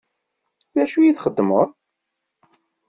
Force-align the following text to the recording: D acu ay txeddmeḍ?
D 0.75 0.77
acu 0.83 0.97
ay 0.99 1.13
txeddmeḍ? 1.15 1.69